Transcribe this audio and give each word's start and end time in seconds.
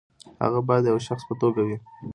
هغه 0.43 0.59
باید 0.67 0.83
د 0.85 0.87
یوه 0.91 1.01
شخص 1.07 1.23
په 1.29 1.35
توګه 1.41 1.61
وي. 1.67 1.77